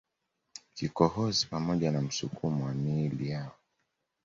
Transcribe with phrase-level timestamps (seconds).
[0.75, 3.51] kikohozi pamoja na msukumo wa miili yao